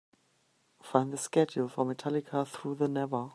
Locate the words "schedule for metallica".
1.17-2.47